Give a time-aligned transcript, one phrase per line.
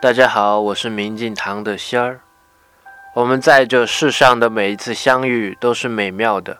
[0.00, 2.20] 大家好，我是明镜堂的仙儿。
[3.14, 6.58] 我们在这世上的每一次相遇都是美妙的，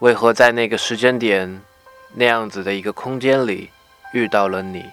[0.00, 1.62] 为何在那个时间点，
[2.12, 3.70] 那样子的一个空间里
[4.12, 4.84] 遇到了你？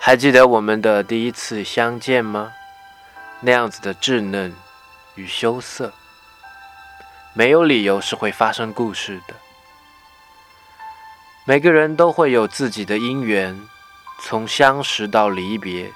[0.00, 2.50] 还记得我们的第一次相见吗？
[3.38, 4.52] 那样子的稚嫩
[5.14, 5.92] 与羞涩，
[7.34, 9.34] 没有理由是会发生故事的。
[11.44, 13.56] 每个人都会有自己的因缘，
[14.20, 15.88] 从相识到离别。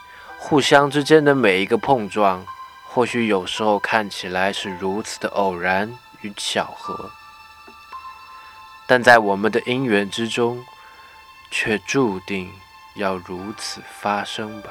[0.46, 2.44] 互相之间的每一个碰撞，
[2.86, 7.10] 或许有时候看起来是如此的偶然与巧合，
[8.86, 10.62] 但在我们的因缘之中，
[11.50, 12.52] 却注定
[12.94, 14.68] 要如此发生吧。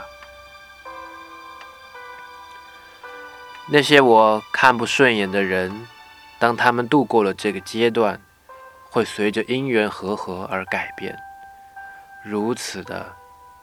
[3.65, 5.87] 那些我看不顺眼的人，
[6.37, 8.21] 当他们度过了这个阶段，
[8.91, 11.17] 会随着因缘和合而改变，
[12.23, 13.15] 如此的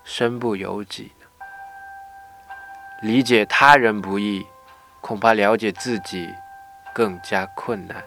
[0.02, 1.12] 身不由己。
[3.02, 4.46] 理解他人不易，
[5.00, 6.34] 恐怕了解自己
[6.92, 8.04] 更加困难。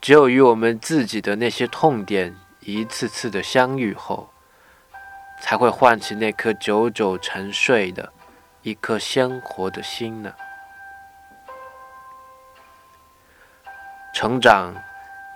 [0.00, 4.30] 只有与我们自己的那些痛点一次次的相遇后，
[5.42, 8.14] 才会唤起那颗久久沉睡的
[8.62, 10.32] 一颗鲜活的心呢。
[14.14, 14.74] 成长，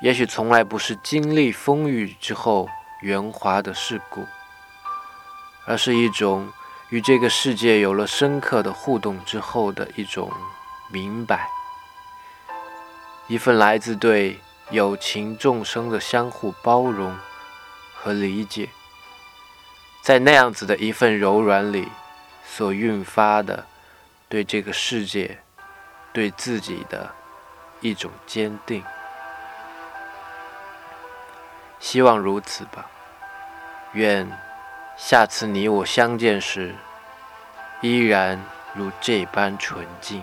[0.01, 2.71] 也许从来不是经历风雨之后
[3.03, 4.25] 圆滑的世故，
[5.67, 6.51] 而是一种。
[6.91, 10.33] 与这个世界有了深刻的互动之后的一种
[10.91, 11.47] 明白，
[13.27, 17.15] 一份来自对有情众生的相互包容
[17.95, 18.71] 和理解，
[20.01, 21.89] 在那样子的一份柔软里
[22.43, 23.67] 所蕴发的
[24.31, 25.39] 对这个世界、
[26.15, 27.13] 对自己的
[27.81, 28.83] 一种坚定，
[31.79, 32.87] 希望如此吧，
[33.93, 34.48] 愿。
[34.99, 36.75] 下次你我相见时，
[37.81, 38.45] 依然
[38.75, 40.23] 如这般纯净。